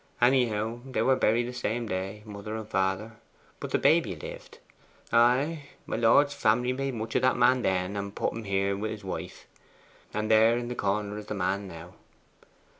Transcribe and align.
Anyhow, 0.19 0.79
they 0.83 1.03
were 1.03 1.15
buried 1.15 1.47
the 1.47 1.53
same 1.53 1.85
day 1.87 2.23
father 2.25 2.55
and 2.55 2.73
mother 2.73 3.17
but 3.59 3.69
the 3.69 3.77
baby 3.77 4.15
lived. 4.15 4.57
Ay, 5.13 5.65
my 5.85 5.95
lord's 5.95 6.33
family 6.33 6.73
made 6.73 6.95
much 6.95 7.13
of 7.13 7.21
that 7.21 7.37
man 7.37 7.61
then, 7.61 7.95
and 7.95 8.15
put 8.15 8.33
him 8.33 8.43
here 8.45 8.75
with 8.75 8.89
his 8.89 9.03
wife, 9.03 9.45
and 10.11 10.31
there 10.31 10.57
in 10.57 10.69
the 10.69 10.75
corner 10.75 11.21
the 11.21 11.35
man 11.35 11.65
is 11.65 11.67
now. 11.69 11.93